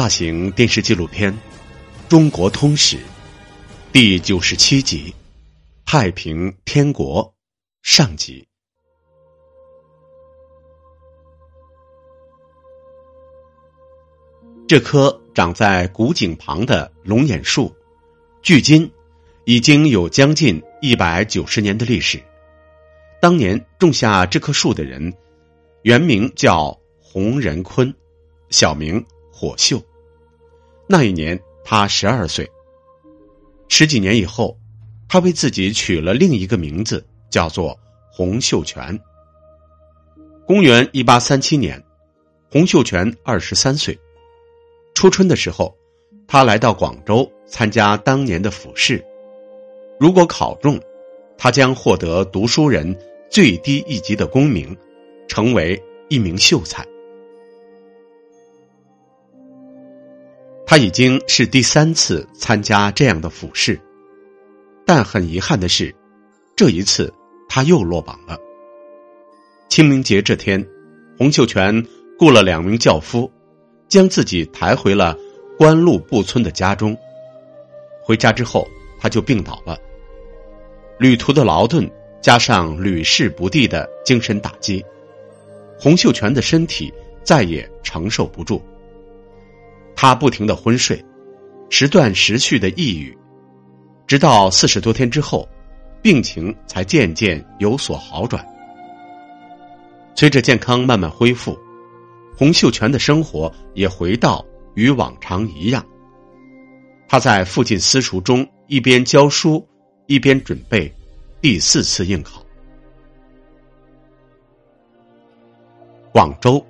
[0.00, 1.32] 大型电视纪录片
[2.08, 2.96] 《中国通史》
[3.92, 5.12] 第九十七集
[5.84, 7.24] 《太平天国》
[7.82, 8.46] 上集。
[14.68, 17.74] 这棵长在古井旁的龙眼树，
[18.40, 18.88] 距今
[19.46, 22.22] 已经有将近一百九十年的历史。
[23.20, 25.12] 当年种下这棵树的人，
[25.82, 27.92] 原名叫洪仁坤，
[28.50, 29.82] 小名火秀。
[30.90, 32.50] 那一年他十二岁。
[33.68, 34.58] 十几年以后，
[35.06, 37.78] 他为自己取了另一个名字，叫做
[38.10, 38.98] 洪秀全。
[40.46, 41.84] 公元一八三七年，
[42.50, 43.98] 洪秀全二十三岁。
[44.94, 45.76] 初春的时候，
[46.26, 49.04] 他来到广州参加当年的府试。
[50.00, 50.80] 如果考中，
[51.36, 52.98] 他将获得读书人
[53.30, 54.74] 最低一级的功名，
[55.28, 56.82] 成为一名秀才。
[60.70, 63.80] 他已经是第三次参加这样的府试，
[64.84, 65.96] 但很遗憾的是，
[66.54, 67.10] 这一次
[67.48, 68.36] 他又落榜了。
[69.70, 70.62] 清明节这天，
[71.16, 71.82] 洪秀全
[72.18, 73.32] 雇了两名轿夫。
[73.88, 75.16] 将自己抬回了
[75.56, 76.94] 官路布村的家中。
[78.04, 78.68] 回家之后，
[79.00, 79.78] 他就病倒了。
[80.98, 84.84] 旅途的劳顿加上屡试不第的精神打击，
[85.80, 86.92] 洪秀全的身体
[87.24, 88.62] 再也承受不住。
[90.00, 91.04] 他不停的昏睡，
[91.70, 93.18] 时断时续的抑郁，
[94.06, 95.48] 直到四十多天之后，
[96.00, 98.46] 病情才渐渐有所好转。
[100.14, 101.58] 随着健康慢慢恢复。
[102.36, 105.84] 洪秀全的生活也回到与往常一样。
[107.08, 109.66] 他在附近私塾中一边教书，
[110.06, 110.94] 一边准备
[111.40, 112.40] 第四次应考。
[116.12, 116.64] 广州，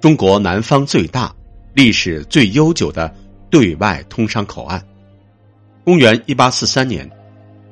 [0.00, 1.34] 中国南方最大、
[1.78, 3.14] 历史最悠久的
[3.48, 4.84] 对外通商口岸。
[5.84, 7.08] 公元一八四三年，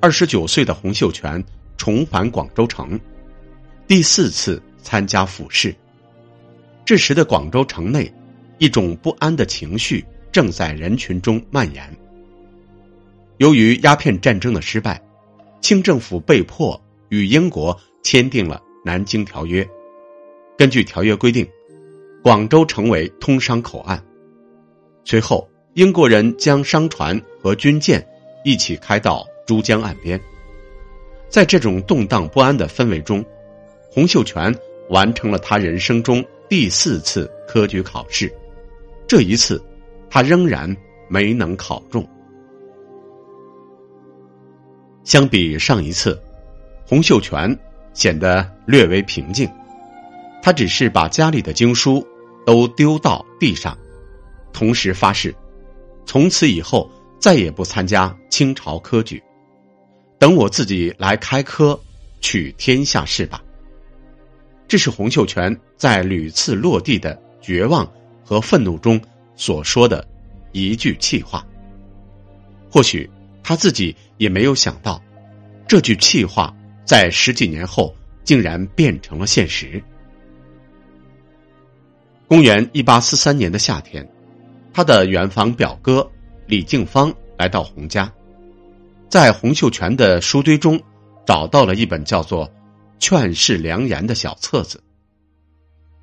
[0.01, 1.43] 二十九岁的洪秀全
[1.77, 3.01] 重返广州城，
[3.89, 5.75] 第四次参加府试。
[6.85, 8.09] 这时的广州城内，
[8.59, 11.93] 一种不安的情绪正在人群中蔓延。
[13.39, 15.03] 由于鸦片战争的失败，
[15.61, 19.65] 清政府被迫与英国签订了《南京条约》。
[20.57, 21.45] 根据条约规定，
[22.27, 24.03] 广州成为通商口岸。
[25.05, 28.05] 随后，英国人将商船和军舰
[28.45, 30.21] 一起开到珠江岸边。
[31.29, 33.25] 在这种动荡不安的氛围中，
[33.93, 34.53] 洪秀全
[34.89, 36.21] 完成了他人生中。
[36.49, 38.29] 第四次科举考试，
[39.07, 39.65] 这一次
[40.11, 40.77] 他仍然
[41.07, 42.05] 没能考中。
[45.05, 46.21] 相比上一次，
[46.89, 47.57] 洪秀全
[47.95, 49.49] 显得略为平静。
[50.43, 52.05] 他只是把家里的经书
[52.47, 53.77] 都丢到地上，
[54.53, 55.35] 同时发誓，
[56.07, 59.23] 从此以后再也不参加清朝科举。
[60.19, 61.79] 等我自己来开科，
[62.21, 63.43] 取天下事吧。
[64.69, 67.87] 这是洪秀全在屡次落地的绝望
[68.25, 69.01] 和愤怒中
[69.35, 70.07] 所说的
[70.53, 71.45] 一句气话。
[72.71, 73.09] 或许
[73.43, 75.03] 他自己也没有想到，
[75.67, 79.83] 这句气话在十几年后竟然变成了现实。
[82.29, 84.07] 公元一八四三年的夏天，
[84.73, 86.11] 他的远房表哥
[86.47, 88.13] 李敬芳来到洪家，
[89.09, 90.81] 在洪秀全的书堆中
[91.25, 92.51] 找到了一本叫做。
[92.99, 94.83] 劝世良言的小册子。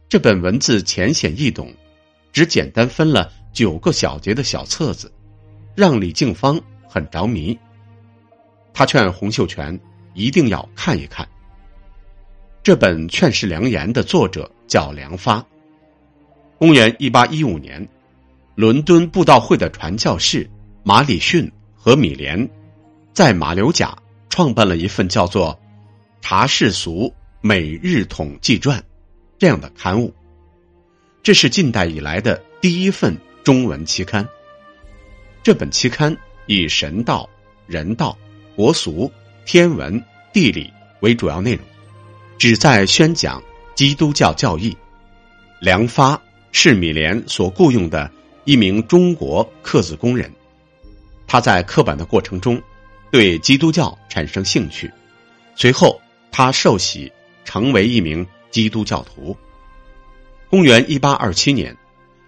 [0.08, 1.74] 这本文字浅显易懂，
[2.32, 5.12] 只简单分了九个小节的小册子，
[5.76, 7.58] 让李静芳很着迷。
[8.76, 9.78] 他劝洪秀全
[10.14, 11.28] 一定要看一看。
[12.62, 15.44] 这本《劝世良言》的作者叫梁发。
[16.64, 17.90] 公元一八一五年，
[18.56, 20.50] 伦敦布道会的传教士
[20.82, 22.50] 马里逊和米莲，
[23.12, 23.98] 在马六甲
[24.30, 25.60] 创办了一份叫做。
[26.22, 28.82] 查世俗每日统计传，
[29.38, 30.14] 这样的刊物，
[31.22, 34.26] 这是近代以来的第一份中文期刊。
[35.44, 37.30] 这本期刊以神道、
[37.68, 38.18] 人道、
[38.56, 39.12] 国俗、
[39.46, 40.02] 天文、
[40.32, 40.72] 地理
[41.02, 41.66] 为主要内容，
[42.38, 43.44] 旨在宣讲
[43.76, 44.78] 基督教教义。
[45.60, 46.22] 梁发
[46.54, 48.10] 是米莲所雇佣的
[48.46, 50.32] 一名中国刻字工人，
[51.28, 52.62] 他在刻版的过程中
[53.12, 54.90] 对基督教产生兴趣，
[55.58, 56.00] 随后。
[56.36, 57.12] 他受洗，
[57.46, 59.38] 成为一名基督教徒。
[60.50, 61.78] 公元一八二七年，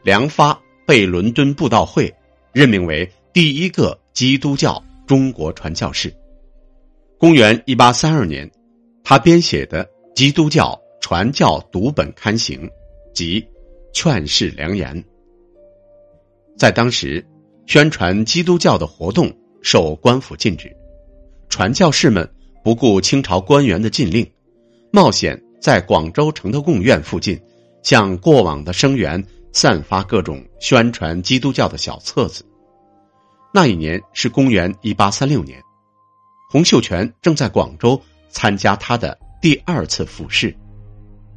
[0.03, 2.13] 梁发被伦敦布道会
[2.53, 6.15] 任命为第一个基督教中国传教士。
[7.17, 8.47] 公元一八三二年，
[9.03, 9.83] 他编写的
[10.13, 12.69] 《基督教传教读本》刊行，
[13.11, 13.41] 即
[13.95, 14.93] 《劝世良言》。
[16.57, 17.25] 在当时，
[17.65, 20.75] 宣传基督教的活动受官府禁止，
[21.47, 22.29] 传教士们
[22.61, 24.29] 不顾清朝官员的禁令，
[24.91, 27.41] 冒险在广州城的贡院附近，
[27.83, 32.45] 向过往的生源散发各种宣传基督教的小册子。
[33.53, 35.57] 那一年是公元一八三六年，
[36.49, 40.53] 洪秀全正在广州参加他的第二次复试，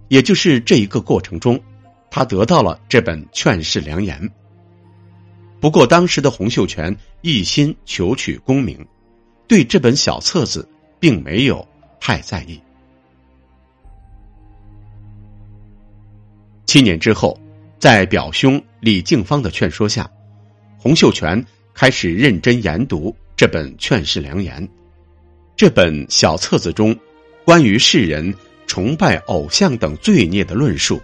[0.08, 1.58] 也就是这一个过程中，
[2.10, 4.20] 他得到了这本《劝世良言》。
[5.60, 8.87] 不过，当时的洪秀全一心求取功名，
[9.49, 10.69] 对这本小册子
[11.00, 11.66] 并没有
[12.00, 12.60] 太在意。
[16.64, 17.38] 七年之后，
[17.78, 20.08] 在表兄李静芳的劝说下，
[20.78, 21.44] 洪秀全
[21.75, 24.62] 开始认真研读这本《劝世良言》。
[25.56, 26.96] 这本小册子中，
[27.44, 28.32] 关于世人
[28.69, 31.00] 崇拜偶像等罪孽的论述，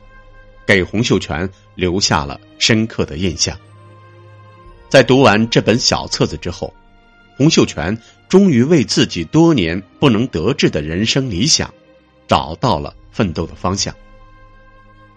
[0.67, 3.59] 给洪秀全留下了深刻的印象。
[4.89, 6.73] 在读完这本小册子之后，
[7.37, 7.97] 洪秀全
[8.29, 11.73] 终于为自己多年不能得志的人生理想，
[12.29, 13.95] 找到了奋斗的方向。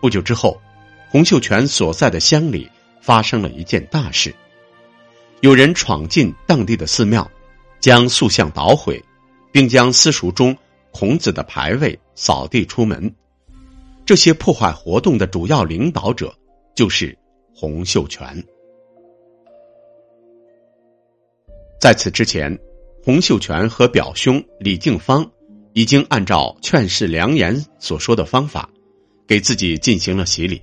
[0.02, 0.60] 不久之后，
[1.10, 2.70] 洪秀全所在的乡里
[3.02, 4.34] 发生了一件大事：
[5.42, 7.30] 有人闯进当地的寺庙，
[7.80, 9.04] 将塑像捣毁，
[9.52, 10.58] 并将私塾中
[10.92, 13.14] 孔子的牌位扫地出门。
[14.08, 16.34] 这些破坏活动的主要领导者
[16.74, 17.16] 就是
[17.54, 18.42] 洪秀全。
[21.78, 22.58] 在此之前，
[23.04, 25.30] 洪秀全和表兄李静芳
[25.74, 28.70] 已经按照《劝世良言》所说的方法，
[29.28, 30.62] 给自己进行了洗礼。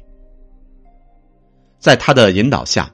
[1.78, 2.90] 在他的引导下，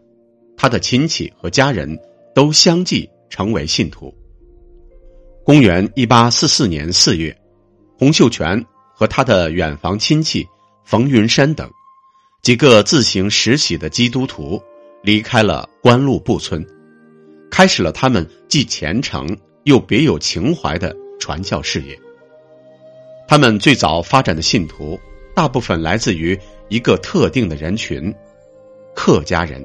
[0.57, 1.97] 他的亲戚和家人
[2.35, 4.13] 都相继成为信徒。
[5.45, 7.41] 公元一八四四年四月，
[7.97, 8.61] 洪秀全
[9.01, 10.47] 和他的远房亲戚
[10.85, 11.71] 冯云山等
[12.43, 14.63] 几个自行实习的基督徒
[15.03, 16.63] 离开了官路布村。
[17.51, 21.99] 开始了他们既虔诚又别有情怀的传教事业。
[23.27, 25.01] 他们最早发展的信徒，
[25.35, 26.39] 大部分来自于
[26.69, 28.15] 一个特定的人群——
[28.95, 29.65] 客家人。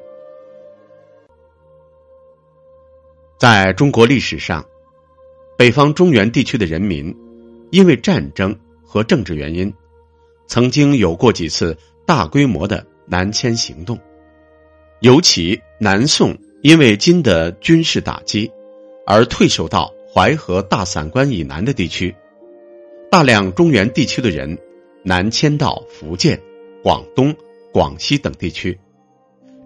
[3.38, 4.66] 在中国历史上，
[5.58, 7.14] 北方中原地区的人民，
[7.72, 8.58] 因为战争
[8.96, 9.74] 和政治原因，
[10.48, 14.00] 曾经有过几次大规模的南迁行动，
[15.02, 16.34] 尤其南宋。
[16.62, 18.50] 因为金的军事打击，
[19.06, 22.16] 而退守到淮河大散关以南的地区，
[23.12, 24.58] 大量中原地区的人
[25.04, 26.42] 南迁到福建、
[26.82, 27.36] 广东、
[27.72, 28.76] 广西等地区。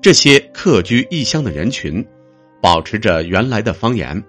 [0.01, 2.05] 这些客居异乡的人群，
[2.61, 4.21] 保持着原来的方言、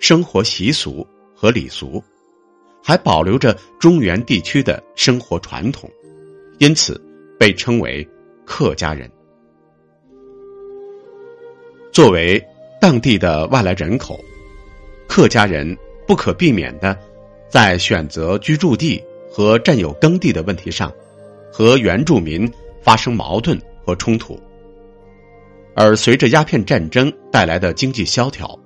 [0.00, 2.02] 生活习俗和礼俗，
[2.86, 5.90] 还保留着中原地区的生活传统，
[6.58, 7.02] 因此
[7.36, 8.08] 被称为
[8.44, 9.10] 客家人。
[11.90, 12.40] 作为
[12.80, 14.20] 当地的外来人口，
[15.08, 16.96] 客家人不可避免的
[17.48, 20.92] 在选择居住地和占有耕地的问题上，
[21.52, 22.48] 和原住民
[22.80, 24.40] 发生矛盾和冲突。
[25.74, 28.56] 而随着鸦片战争带来的经济萧条，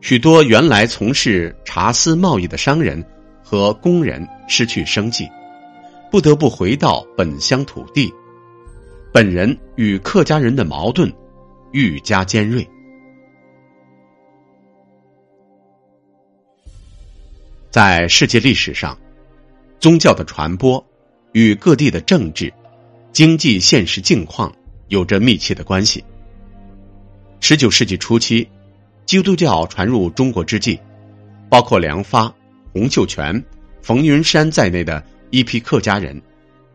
[0.00, 3.04] 许多原来从事茶丝贸易的商人
[3.50, 5.28] 和工人失去生计，
[6.08, 8.14] 不得不回到本乡土地。
[9.12, 11.12] 本人与客家人的矛盾。
[11.72, 12.68] 愈加尖锐。
[17.70, 18.98] 在世界历史上，
[19.78, 20.84] 宗教的传播
[21.30, 22.52] 与各地的政治、
[23.12, 24.52] 经济现实境况
[24.88, 26.04] 有着密切的关系。
[27.38, 28.48] 十九世纪初期，
[29.06, 30.80] 基督教传入中国之际，
[31.48, 32.34] 包括梁发、
[32.72, 33.42] 洪秀全、
[33.82, 36.20] 冯云山在内的一批客家人，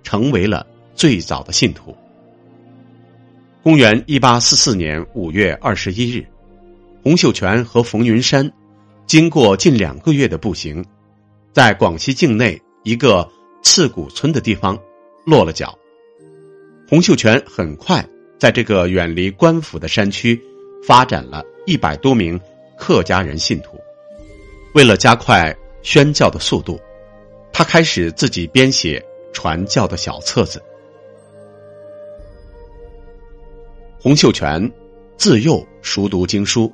[0.03, 1.95] 成为了最早的信徒。
[3.63, 6.25] 公元一八四四年五月二十一日，
[7.01, 8.51] 洪秀全和冯云山
[9.07, 10.83] 经过近两个月的步行，
[11.51, 13.27] 在广西境内一个
[13.63, 14.77] 刺骨村的地方
[15.25, 15.77] 落了脚。
[16.87, 18.05] 洪秀全很快
[18.37, 20.39] 在这个远离官府的山区
[20.85, 22.39] 发展了一百多名
[22.77, 23.79] 客家人信徒。
[24.75, 26.81] 为了加快宣教的速度，
[27.53, 28.99] 他开始自己编写
[29.31, 30.59] 传教的小册子。
[33.99, 34.69] 洪秀全
[35.15, 36.73] 自幼熟读经书，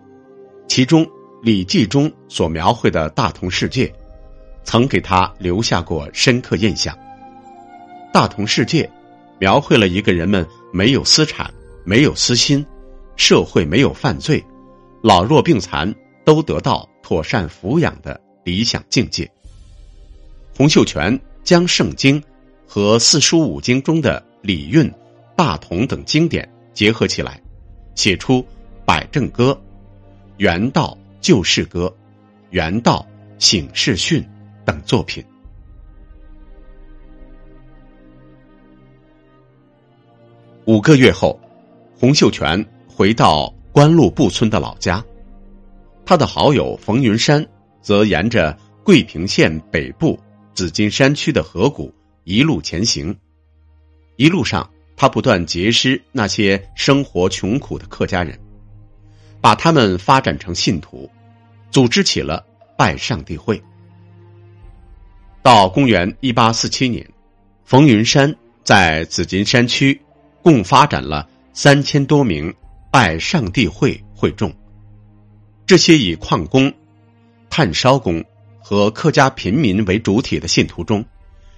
[0.65, 1.05] 其中
[1.43, 3.93] 《礼记》中所描绘的大同世界，
[4.63, 6.97] 曾给他留下过深刻印象。
[8.13, 8.89] 大同世界
[9.39, 11.53] 描绘了一个人们没有私产、
[11.83, 12.65] 没有私心，
[13.17, 14.41] 社会没有犯罪，
[15.03, 19.29] 老弱病残都得到妥善抚养的理想境界。
[20.55, 22.21] 洪秀全将圣经
[22.67, 24.91] 和四书五经中的礼运、
[25.35, 26.47] 大同等经典。
[26.73, 27.37] 结合起来，
[27.95, 28.35] 写出
[28.85, 29.51] 《百正歌》
[30.37, 31.87] 《原道救世歌》
[32.49, 33.05] 《原道
[33.39, 34.23] 醒世训》
[34.63, 35.21] 等作品。
[40.63, 41.37] 五个月后，
[41.99, 45.03] 洪秀全回到关路布村的老家，
[46.05, 47.45] 他的好友冯云山
[47.81, 50.19] 则沿着桂平县北部
[50.53, 53.15] 紫金山区的河谷一路前行。
[54.15, 58.39] 一路上，他不断结识那些生活穷苦的客家人，
[59.41, 61.09] 把他们发展成信徒，
[61.71, 62.45] 组织起了
[62.77, 63.61] 拜上帝会。
[65.41, 67.07] 到公元一八四七年，
[67.65, 69.99] 冯云山在紫金山区。
[70.43, 72.51] 共发展了三千多名
[72.89, 74.51] 拜上帝会会众，
[75.67, 76.73] 这些以矿工、
[77.51, 78.25] 炭烧工
[78.59, 81.05] 和客家平民为主体的信徒中，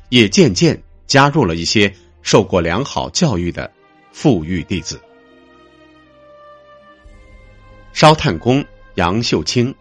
[0.09, 3.71] 也渐渐加入了一些受过良好教育的
[4.11, 4.99] 富裕弟子。
[7.93, 9.73] 烧炭工杨秀清、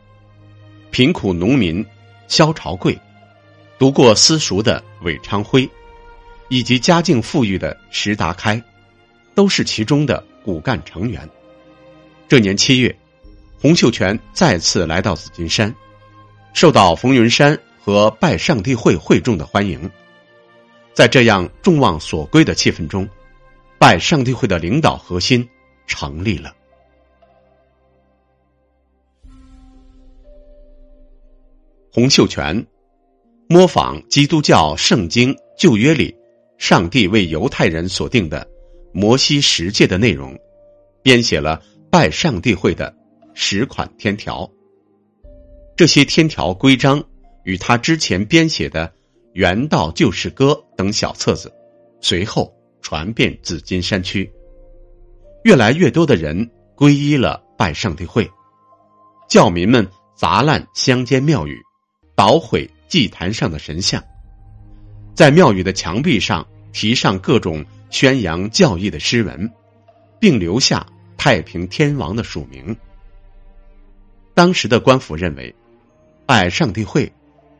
[0.90, 1.84] 贫苦农民
[2.28, 2.96] 肖朝贵、
[3.78, 5.68] 读过私塾的韦昌辉，
[6.48, 8.62] 以及家境富裕的石达开。
[9.34, 11.26] 都是其中的骨干成员。
[12.28, 12.94] 这年七月，
[13.58, 15.74] 洪秀全再次来到紫金山，
[16.52, 19.90] 受到冯云山和拜上帝会会众的欢迎。
[20.94, 23.08] 在这样众望所归的气氛中，
[23.78, 25.48] 拜上帝会的领导核心
[25.86, 26.54] 成立了。
[31.90, 32.66] 洪秀全
[33.48, 36.14] 模仿基督教圣经旧约里
[36.58, 38.46] 上帝为犹太人所定的。
[38.94, 40.38] 摩西十诫的内容，
[41.02, 42.94] 编写了拜上帝会的
[43.32, 44.46] 十款天条。
[45.76, 47.02] 这些天条规章
[47.44, 48.88] 与他之前编写的
[49.32, 51.52] 《原道救世歌》等小册子，
[52.00, 54.30] 随后传遍紫金山区。
[55.44, 58.30] 越来越多的人皈依了拜上帝会，
[59.28, 61.60] 教民们砸烂乡间庙宇，
[62.14, 64.02] 捣毁祭坛上的神像，
[65.14, 67.64] 在庙宇的墙壁上题上各种。
[67.92, 69.52] 宣扬教义的诗文，
[70.18, 70.86] 并留下
[71.18, 72.74] 太平天王的署名。
[74.32, 75.54] 当时的官府认为，
[76.26, 77.12] 拜上帝会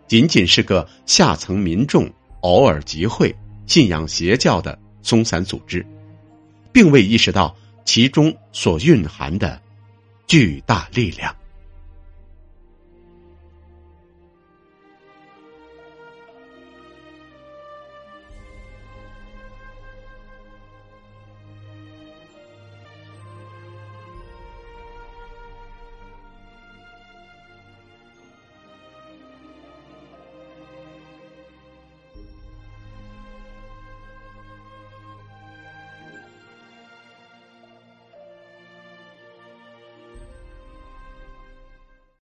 [0.07, 3.35] 仅仅是个下层民众偶尔集会、
[3.66, 5.85] 信仰邪教的松散组织，
[6.73, 7.54] 并未意识到
[7.85, 9.61] 其中所蕴含的
[10.26, 11.35] 巨大力量。